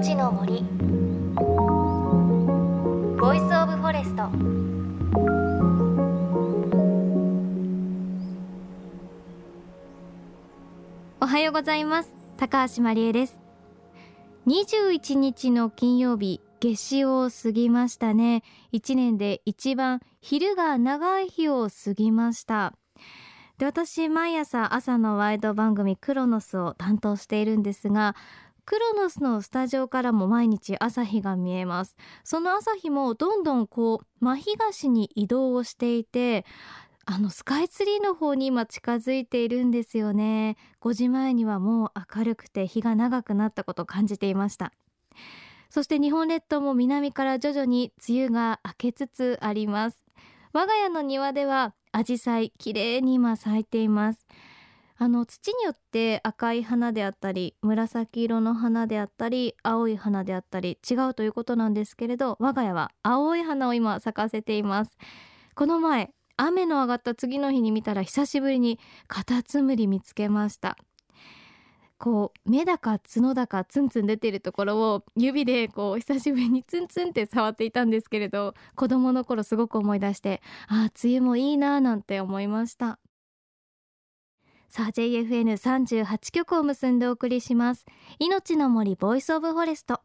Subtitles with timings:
[0.00, 0.62] 命の森。
[3.20, 4.30] Voice of Forest。
[11.20, 12.14] おはようございます。
[12.38, 13.38] 高橋真理恵です。
[14.46, 18.42] 21日の金曜日夏至を過ぎましたね。
[18.72, 22.72] 1年で一番昼が長い日を過ぎました。
[23.58, 28.16] で私毎朝朝のワイド番組クロノスを担当しているんですが
[28.70, 31.96] クロノスのスタジオからも毎日朝日が見えます。
[32.22, 36.44] その朝日もどんどんこう真東に移動をしていて
[37.04, 40.56] あのスカイツリーの方に今近づいているんですよね。
[40.80, 44.72] 5時前にはもう明るくて日が長くなったことを感じていました。
[45.68, 50.00] そして日本列島も南から徐々に梅雨が明けつつあります。
[50.52, 54.24] 我が家の庭では紫陽花綺麗に今咲いています。
[55.02, 64.98] あの土によって赤い花であったり紫色の花であったり青い花であったり違うということなんですけれど我が家は青い花を今咲かせています。
[65.54, 68.78] この前雨の上がった次の日に見たら久しぶりに
[69.08, 70.76] カタツムリ見つけました。
[71.96, 82.98] こう目だか角だかツンツン出てるところを指でこう久しぶりにツンツンって触っていたんですけれど子供の頃すごく思い出してああ梅雨もいいななんて思いました。
[84.70, 87.86] さあ JFN38 曲を結んでお送りします。
[88.20, 90.00] 命の森 Voice of Forest。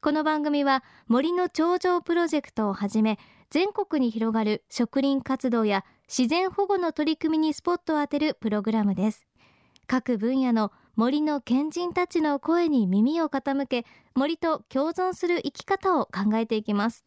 [0.00, 9.28] この番組は森の長城プロジェクトをはじめ全国に広がる植林活動や自然保護の取り組みにスポットを当てるプログラムです。
[9.86, 13.86] 各分野の森の賢人たちの声に耳を傾け
[14.16, 17.04] 森と共存する生き方を考えていきます。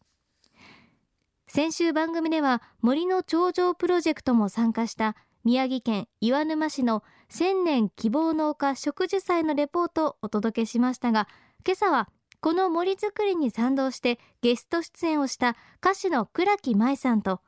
[1.48, 11.28] 先週番組では森の頂上プロジェクトも参加した宮城県岩沼市の千年希望農家植樹祭のレポートをお届けしましたが
[11.66, 12.08] 今朝は
[12.40, 17.40] この森づくりに賛同してゲスト出演をした歌手の倉木舞さんと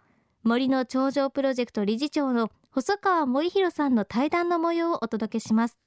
[0.42, 5.78] 森の頂上プロジェクト理事長の細川森弘さんの対談の模様をお届けします。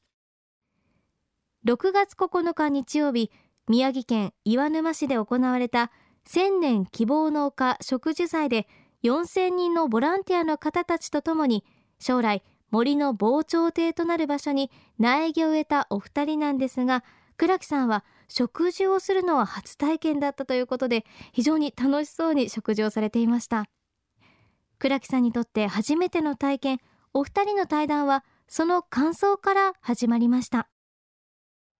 [1.65, 3.31] 6月9日日曜日
[3.67, 5.91] 宮城県岩沼市で行われた
[6.25, 8.67] 千年希望農家植樹祭で
[9.03, 11.63] 4000人のボランティアの方たちとともに
[11.99, 17.03] 将来森の防潮堤となる場所に苗木を植えたお二人なんですが
[17.37, 23.65] 倉木さんは食事をするのは初体験だったということで非常に楽しそうに食事をされていました。
[24.77, 26.79] 倉木さんにとって初めての体験
[27.13, 30.69] お二人の対談はその感想から始まりました。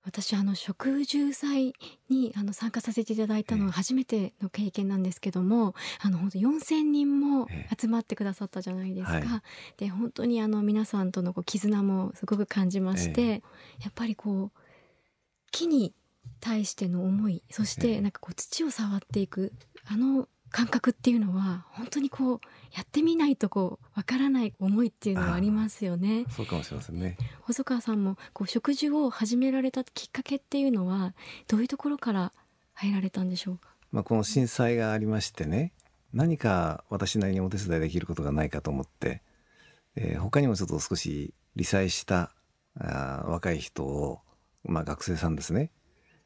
[0.04, 1.74] 私あの植樹祭
[2.10, 7.48] にあの参加させていただいたのは初めての経験なんですけども、えー、あの本当4,000人も
[7.80, 9.18] 集まってくださったじゃないですか。
[9.18, 9.42] えーはい、
[9.78, 13.42] で本当にあの皆さんとのこう絆もすごく感じまして、えー、や
[13.90, 14.60] っぱりこう
[15.52, 15.94] 木に
[16.40, 19.52] 対しての思いそしてなんかこう土を触っていく
[19.86, 22.40] あの感覚っていうのは本当にこう
[22.74, 26.26] やってみないとこうわからない思いっていうのはありますよね。
[26.30, 27.18] そうかもしれませんね。
[27.50, 31.16] 細川さんもこう食事を始められたきっかけっていうのは
[31.48, 32.32] どういうところから
[32.76, 33.70] 入られたんでしょうか？
[33.92, 35.74] まあこの震災がありましてね、
[36.14, 39.24] 何か私なりにお手伝いできることがないかと思って、
[39.96, 42.32] えー、他にもちょっと少し理災した
[42.80, 44.20] あ若い人を
[44.64, 45.72] まあ学生さんですね、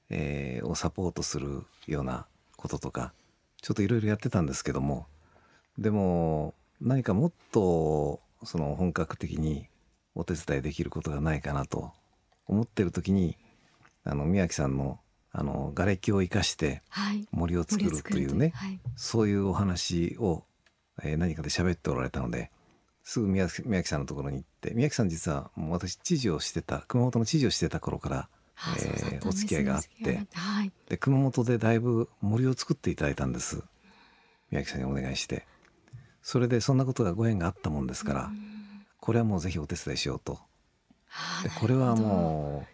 [0.10, 3.14] えー、をサポートするようなこととか。
[3.62, 5.06] ちょっといろいろやってたんですけども
[5.78, 9.70] でも何かもっとその本格的に
[10.16, 11.92] お手伝いできることがないかなと
[12.48, 13.38] 思ってる時に
[14.04, 15.00] あの宮城さんの
[15.36, 16.84] あの瓦礫を生かして
[17.32, 20.44] 森を作るというね、はい、そういうお話を、
[21.02, 22.52] えー、何かで喋っておられたので
[23.04, 28.30] すぐ宮宮城さんのところに行って宮城さん実はもう私知事をしてた熊本の知事をしてた頃から
[28.78, 33.64] えー、お付き合いがあって、はい、で熊本でだいぶ森を作っていただいたんです。
[34.52, 35.46] 宮城さんにお願いして。
[36.22, 38.32] それでそんなことがご縁があったもんですから、
[39.04, 40.40] これはもうぜひお手伝いしようと。
[41.44, 42.66] でこれはも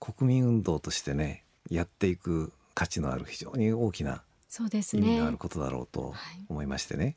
[0.00, 4.24] う国民運動としてねやっていく価値のある非常に大きな
[4.58, 6.14] 意味のあることだろうと
[6.48, 7.04] 思いましてね。
[7.04, 7.16] ね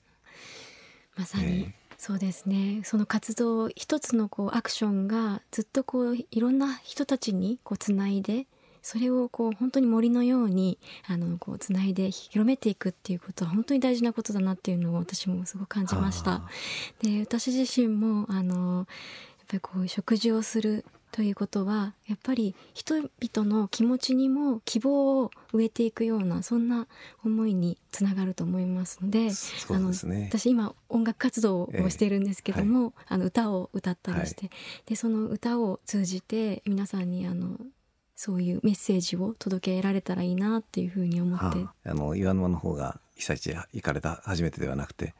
[1.16, 2.82] まさに、えーそうですね。
[2.84, 8.48] その活動一つのこうアクションがずっとこういろんな人たちにこうつないで
[8.82, 16.42] それをこう本当に森のようにあのこうつないで広めていくっていうことは本当に大事なことだなっていうのを私もすごく感じました。
[17.02, 18.86] で私自身もあのやっ
[19.48, 26.88] ぱりこう食事をするということはやっぱり人々の気持ちにも希望を植えていくようなそんな
[27.24, 29.32] 思いにつながると思いますので、ね、
[29.70, 34.50] あの私今音楽活動をしているんですけども、えーはい、あの歌を歌ったりして、はい、
[34.86, 37.58] でその歌を通じて皆さんにあの
[38.16, 45.14] そういうメッセージを届けられたらいいなっていうふうに思って、はあ、あの岩沼の方が被災地へ行かれた初めてではなくて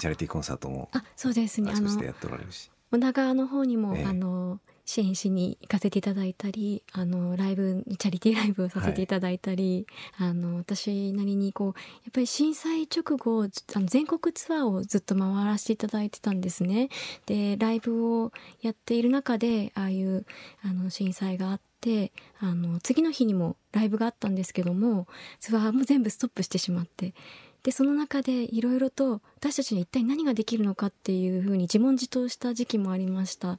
[0.00, 1.72] チャリティーコンサートもあそうですね。
[1.74, 2.70] あのやっておられるし。
[2.90, 11.72] 女川の方にも、えー、あの支援しに行かせていただいたりあのライブチャリティーライブをさせていただいたり、はい、あの私なりにこうや
[12.10, 16.88] っぱり震災直後あの全国ツアーをずっと回らせていただいてたんですね。
[17.26, 20.26] でライブをやっている中でああいう
[20.64, 25.06] あの震災があってあの次の日にもライブがあったんですけども
[25.38, 27.14] ツアーも全部ストップしてしまって。
[27.62, 33.56] でその中でいろいろと私たちに一体何ができるのかっていうふうに自問自答した時期もありました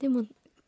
[0.00, 0.24] でも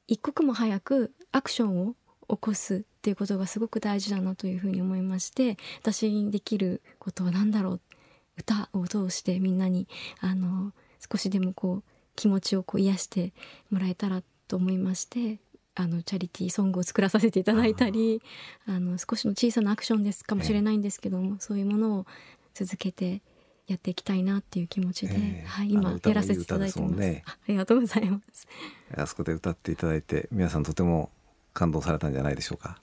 [0.08, 1.94] 一刻も早くアクションを
[2.28, 7.80] 起こすっていうことがすごく大事だなというふうに思いまして私にできることは何だろう。
[8.38, 9.88] 歌を通してみんなに
[10.20, 10.72] あの
[11.10, 11.82] 少しでもこう
[12.16, 13.32] 気持ちをこう癒して
[13.70, 15.38] もらえたらと思いまして
[15.74, 18.22] あのチャリティーソングを作らさせていただいたり
[18.66, 22.06] あの少しの小さなアクションですかもしれないんですけども、そういうものを
[22.54, 23.22] 続けて
[23.66, 28.46] やっていきたいなっていう気持ちで、えー、はい、今やらせていただいてます、ね、ありがとうございます。
[28.96, 31.10] あそこで歌っていただいて皆さんとても
[31.52, 32.80] 感動されたんじゃないでしょうか。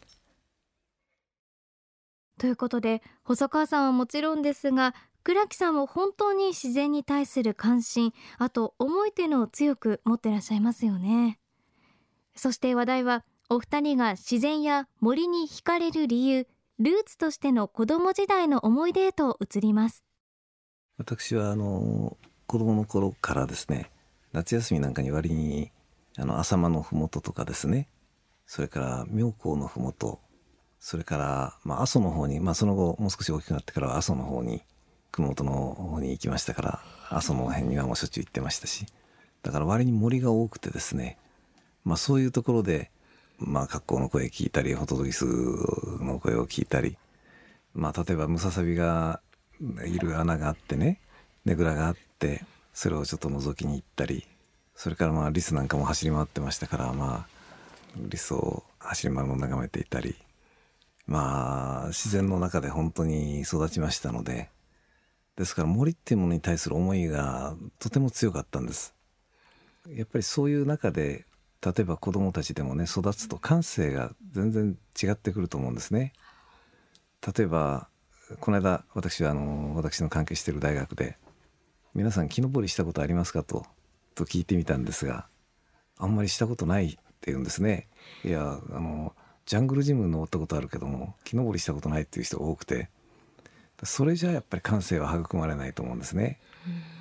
[2.38, 4.94] ということで細川さんはもちろんですが
[5.24, 11.40] 倉木さんも本当に自然に対する関心あと思いというのを強く持ってらっしゃいますよね。
[12.36, 16.48] そして話題はお二人が自然や森に惹かれる理由
[16.80, 20.04] ルーツとしての子供時代の思い出へと移ります
[20.98, 23.90] 私はあの子供の頃からですね
[24.32, 25.72] 夏休みなんかに割に
[26.18, 27.88] あの浅間の麓とかですね
[28.46, 30.20] それから妙高の麓
[30.80, 34.62] それから、まあ、阿蘇の方に、まあ、その後もう少し大きくなってからは阿蘇の方に
[35.12, 36.80] 熊本の方に行きましたから
[37.10, 38.86] 阿蘇の辺にはもうしょっちゅう行ってましたし
[39.42, 41.18] だから割に森が多くてですね、
[41.86, 42.92] まあ、そういうところで、
[43.40, 46.98] まあ、格好の声聞いたりホトトギスの声を聞いたり、
[47.74, 49.22] まあ、例えばムササビが
[49.86, 51.00] いる穴があってね
[51.46, 54.26] ねぐらがあってそれをちょっと覗きに行ったり
[54.76, 57.28] それからまあリスなんかも走り回ってましたからまあ
[57.98, 60.16] リスを走り回るのを眺めていたり
[61.06, 64.50] まあ自然の中で本当に育ちましたので
[65.36, 68.94] ですから森っていうものに対する思いがとても強かったんです。
[69.90, 71.26] やっぱりそういう中で
[71.66, 76.14] 例えば子供たちでもね育つと感性が全然違ってくると思うんですね。
[77.36, 77.88] 例えば
[78.40, 81.18] この間私はあの私の関係している大学で
[81.94, 83.66] 皆さん木登りしたことありますかと
[84.16, 85.28] と聞いてみたんですが
[85.98, 86.98] あんまりしたことないって
[87.28, 87.88] 言うんですね。
[88.24, 89.14] いやあの
[89.46, 92.90] ジャングルジム登ったことあるけども木登りしたことないっていう人が多くて
[93.84, 96.40] それじゃやっぱり感性は育まれないと思うんですね。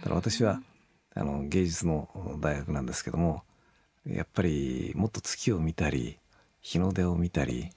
[0.00, 0.60] だから私は
[1.14, 2.08] あの芸術の
[2.40, 3.42] 大学なんですけども
[4.06, 6.18] やっぱりもっと月を見たり
[6.60, 7.70] 日の出を見たり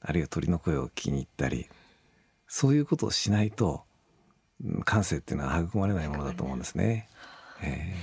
[0.00, 1.68] あるいは鳥の声を聞きに行ったり
[2.48, 3.84] そういうことをしないと
[4.84, 7.08] 感性っていうのは育まれないものだと思うんですね。
[7.62, 7.94] え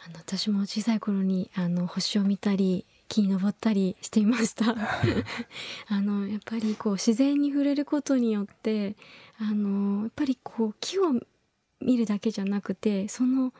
[0.00, 4.74] ー、あの私も小さい頃にあの星を見たり木に登ったりしていました。
[5.88, 8.96] あのやっぱりこう自然に触れることによって
[9.38, 11.12] あのやっぱりこう木を
[11.80, 13.52] 見るだけじゃなくてその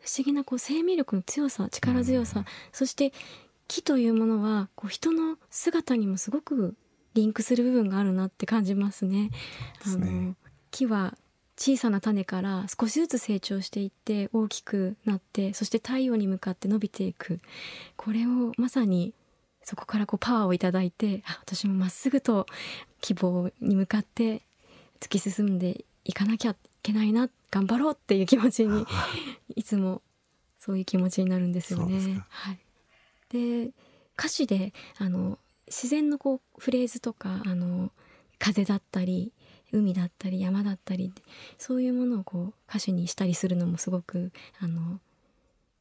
[0.00, 3.12] 不思議なこう生命力の強さ力強さ、うん、そして
[3.66, 6.74] 木というものはこう人の姿にもすごく
[7.18, 9.30] リンクする部分があるなって感じますね。
[9.82, 10.34] すねあの
[10.70, 11.16] 木は
[11.56, 17.40] 小さな種から少しずつ成長していって大きくなってそして太陽に向かって伸びていく
[17.96, 19.12] これをまさに
[19.64, 22.46] そこからこうパワーをいただいてあ私もまっすぐと
[23.00, 24.42] 希望に向かって
[25.00, 28.86] 突き進んでいかなきゃいけないな頑張ろうっていう気持ちに
[29.56, 30.00] いつも
[30.58, 32.22] そういう気持ちになるんですよね。
[32.28, 32.58] はい、
[33.30, 33.70] で
[34.16, 37.90] 歌詞であの自然のこうフレーズとかあの
[38.38, 39.32] 風だったり
[39.72, 41.12] 海だったり山だったり
[41.58, 45.00] そういうものをこう歌詞にしたりするのもすごくあの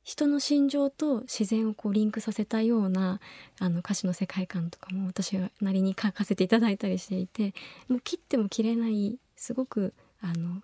[0.04, 3.20] 人の心情と自然をこうリンクさせたような
[3.60, 7.54] あの歌詞の世界観とかも私なりに書かせていただいたりしていて
[7.90, 10.62] もう切っても切れないすごくあの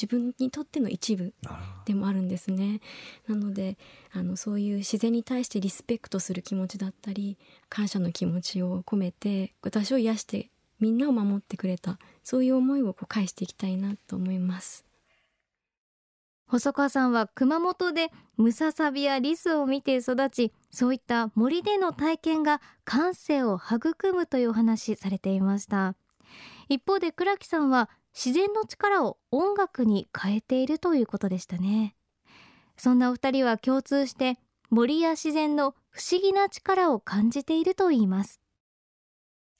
[0.00, 1.34] 自分にとっての一部
[1.84, 2.80] でもあるんですね。
[3.26, 3.76] なので
[4.12, 7.36] あのそういう自然に対してリスペクトする気持ちだったり
[7.68, 14.84] 感謝の気持ちを込めて私を癒してみんなを守ってくれたそういう思いをこう返していきたいなと思います。
[16.46, 25.94] 細川さんは熊本でムササビやリスを見て育ちそういった森での体験が感性を育むというお話されていました
[26.70, 31.94] 一方で倉木さんは自然の力を音楽に変えているということでしたね。
[32.76, 34.38] そんなお二人は共通して
[34.70, 38.40] 森や自然の不思議な力を感じているといいます。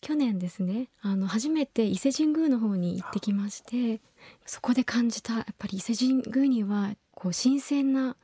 [0.00, 4.00] 去年ですねあの初めて伊勢神宮の方に行ってきまして
[4.46, 8.16] そこで感じたやっぱり伊勢神宮にはこう新鮮な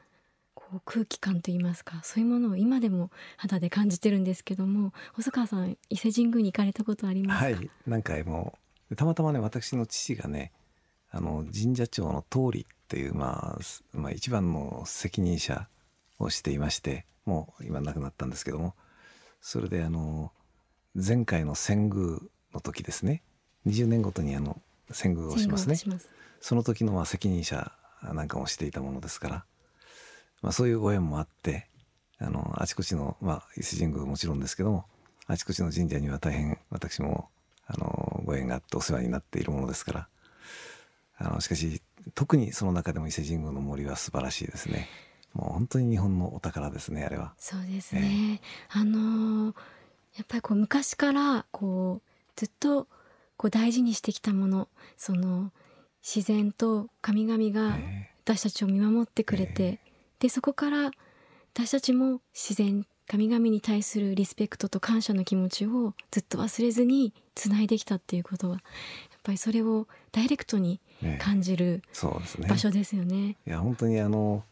[0.54, 8.56] こう空気感といいますかそういうものを今でも肌で感じてるんですけども細川さん伊勢神宮に行かれたことありますか、はい何回も
[8.96, 10.52] たまたまね私の父がね
[11.10, 15.68] あの神社長の通りっていう、まあ、まあ一番の責任者
[16.18, 18.74] をしていましてもう今亡くなったんですけども
[19.40, 20.32] それであの
[20.94, 22.18] 前回の遷宮
[22.52, 23.22] の時ですね。
[23.66, 24.60] 20年ごとにあの
[24.90, 25.76] 遷宮をしますね。
[26.40, 27.72] その時のまあ責任者
[28.02, 29.44] なんかもしていたものですから、
[30.42, 31.68] まあ、そういうご縁もあって
[32.18, 34.84] あのあちこちの、まあ、伊勢神宮もちろんですけども
[35.26, 37.28] あちこちの神社には大変私も
[37.66, 40.08] あのご縁があってお世話になっているものですから。
[41.16, 41.80] あのしかし
[42.14, 44.88] 特にその中でも伊勢神宮の森は素晴らしいですね。
[45.32, 47.34] もう本当に日本のお宝ですねあれは。
[47.38, 48.40] そうですね、
[48.70, 49.54] あのー
[50.16, 52.86] やっぱりこう昔からこうずっと
[53.36, 55.50] こう大事にしてきたものその
[56.02, 59.80] 自然と神々がえ私たちを見守ってくれて、
[60.18, 60.90] でそこから
[61.52, 68.62] 私たちも自然神々に対するリスペクトと感謝の気持ちをずっと忘れずにつないできたっていうことはやっ
[69.22, 71.82] ぱりそれをダイレクトにええ感じる
[72.38, 73.36] ね場所ですよね。
[73.46, 74.44] いや本当にあの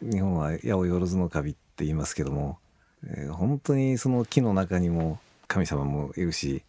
[0.00, 2.58] 日本は八百万の神って言いますけども、
[3.04, 6.62] えー本当にその木の中にも神様もいるし、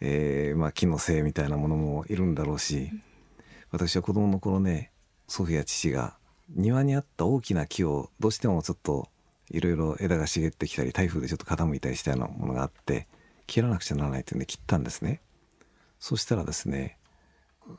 [0.00, 2.90] えーまあ、木の精みたいなものもいるんだろうし、
[3.70, 4.90] 私は子供の頃ね
[5.28, 6.16] 祖父や父が
[6.50, 9.08] 庭にあった大きな木をどうしてもちょっと
[9.52, 13.06] いろいろ枝が茂ってきたり台風でちょっと傾いたりしたようなものがあって
[13.46, 15.20] 切らなくちゃならないっていうんで切ったんですね。
[16.00, 16.98] そしたらですね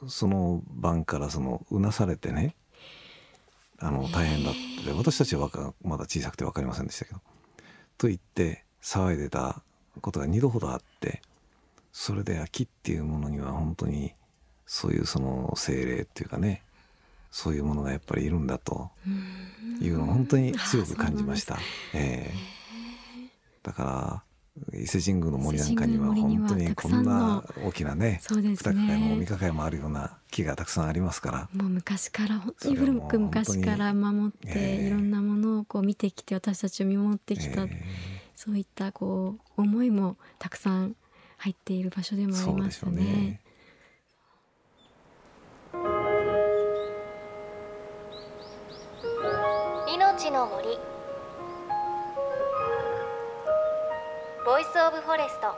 [0.08, 2.56] その晩からそのうなされてね
[3.80, 4.53] あの大変だっ
[4.86, 5.50] て私たちは
[5.84, 7.20] まだ小さくて分かりませんでしたけど
[7.98, 9.62] と言って騒いでた
[10.00, 11.22] ことが2度ほどあって
[11.92, 14.13] それで秋っていうものには本当に
[14.65, 16.63] そういうその精霊っていうかね
[17.34, 18.92] そういうものがやっぱりいるんだと。
[19.82, 21.58] いうのを本当に強く感じました。
[21.94, 22.34] ええ。
[23.63, 24.24] だか
[24.72, 31.50] ら伊勢神宮の森なんかには本当にこんな大きなね二抱えもね三抱えもあるような木がたくさんありますから。
[31.54, 34.88] もう昔から本当に古く昔から守って、ええ。
[34.88, 37.84] いろんなものをこう見てきて私たちを見守ってきた、え
[38.36, 40.96] そういったこう思いもたくさん
[41.38, 43.42] 入っている場所でえもありますよね
[50.34, 50.80] の森。
[54.44, 55.56] Voice of Forest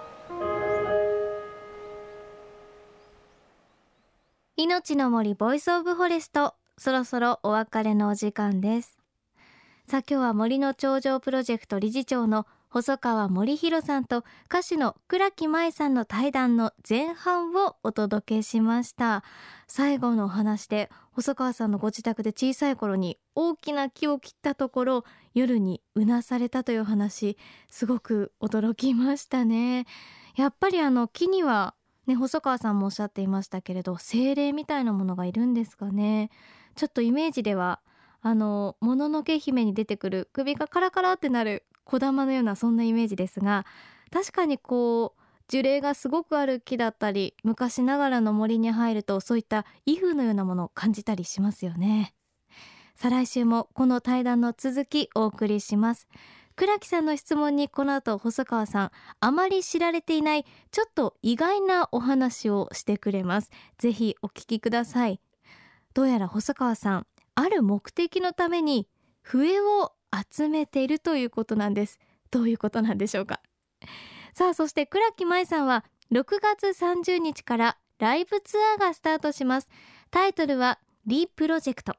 [4.58, 8.98] 命の森 Voice of Forest そろそろお別れのお時間です。
[9.88, 19.24] さあ今日は森の長城プロジェクト理事長の細川護熙さんと歌手の倉木麻衣さんの対談の前半をお届けしました。
[19.65, 27.38] 最後のお話で細川さんのご自宅で小さい頃に大きな木を切ったところ夜にうなされたという話
[27.72, 29.86] すごく驚きましたね。
[30.36, 31.75] やっぱりあの木には
[32.08, 36.29] ね細川さんもおっしゃっていましたけれど精霊みたいなものがいるんですかね。
[36.75, 37.79] ちょっとイメージでは
[38.27, 43.67] あのもののけ姫に出てくる首がカラカラってなる小玉のようなそんなイメージですが
[44.12, 52.15] 確かにこう樹齢がすごくある木だったり昔ながらの森に入るとそういった威風のようなものを感じたりしますよね。
[52.96, 56.08] 再来週もこの対談の続きお送りします。
[56.55, 63.51] 倉木さんの質問にこの後細川さんあまり知られていないちょっと意外なお話をしてくれます。
[63.77, 65.22] ぜひお聞きください。
[65.94, 68.88] どうやら細川さんある目的のために
[69.22, 72.00] 笛を集めているということなんです。
[72.32, 73.42] どういうことなんでしょうか？
[74.34, 79.70] さあそして倉木舞さんは6月30日からライブツアーがスタートします。
[80.12, 81.96] タイトルは Re プロジェクト。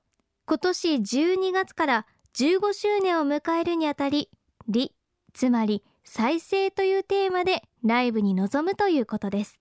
[0.47, 4.31] 今年12月から15周年を迎えるにあたり
[4.69, 4.95] Re
[5.33, 9.59] つまり再生というテーマでライブに臨むということです。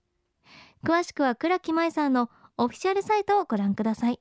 [0.84, 4.20] 詳しくは倉木麻衣さんのオフィシャルサイトをご覧ください。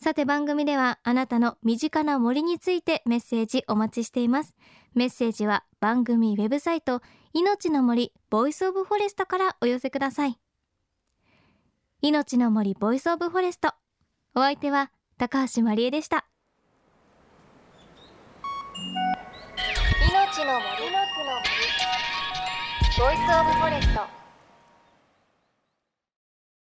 [0.00, 4.54] さて番組ではあなたの身近な森についてメッセージお待ちしています。
[4.94, 7.02] メッセージは番組ウェブサイト
[7.32, 10.38] 命の森 Voice of Forest からお寄せください。
[12.00, 13.72] 命の森ボイスオブフォレスト
[14.36, 16.26] お相手は高橋まりえでした。
[20.10, 20.88] 命の森。
[22.98, 24.17] ボイスオブフォレスト